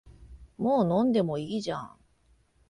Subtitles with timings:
[0.57, 1.95] もう飲んでもいいじゃん